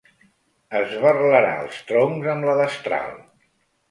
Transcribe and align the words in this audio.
Esberlarà 0.79 1.51
els 1.65 1.83
troncs 1.91 2.31
amb 2.33 2.47
la 2.49 2.57
destral. 2.63 3.13